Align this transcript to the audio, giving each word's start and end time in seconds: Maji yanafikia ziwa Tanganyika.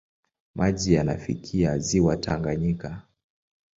Maji 0.55 0.93
yanafikia 0.93 1.77
ziwa 1.77 2.17
Tanganyika. 2.17 3.01